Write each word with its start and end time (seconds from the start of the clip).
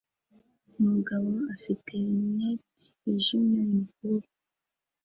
Umugabo 0.79 1.29
afite 1.55 1.91
lente 2.09 2.85
yijimye 3.03 3.61
mu 3.71 3.81
kuboko 3.93 4.31